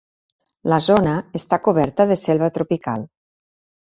La 0.73 0.79
zona 0.85 1.13
està 1.41 1.59
coberta 1.69 2.07
de 2.13 2.19
selva 2.23 2.49
tropical. 2.57 3.09